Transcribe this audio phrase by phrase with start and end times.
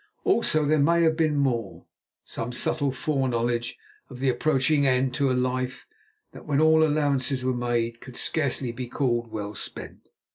[0.23, 1.85] Also there may have been more;
[2.23, 3.77] some subtle fore knowledge
[4.09, 5.85] of the approaching end to a life
[6.31, 10.07] that, when all allowances were made, could scarcely be called well spent.